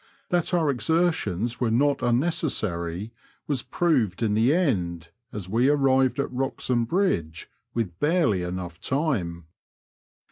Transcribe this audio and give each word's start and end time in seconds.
That 0.29 0.51
our 0.51 0.71
exertions 0.71 1.59
were 1.59 1.69
not 1.69 2.01
unnecessary 2.01 3.13
was 3.45 3.61
proved 3.61 4.23
in 4.23 4.33
the 4.33 4.51
end, 4.51 5.11
as 5.31 5.47
we 5.47 5.69
arrived 5.69 6.19
at 6.19 6.31
Wrox 6.31 6.69
ham 6.69 6.85
Bridge 6.85 7.47
with 7.75 7.93
harely 8.01 8.41
enough 8.41 8.79
time. 8.81 9.45